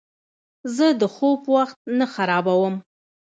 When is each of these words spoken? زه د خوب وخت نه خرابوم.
زه 0.75 0.87
د 1.01 1.03
خوب 1.15 1.41
وخت 1.55 1.77
نه 1.97 2.05
خرابوم. 2.13 2.75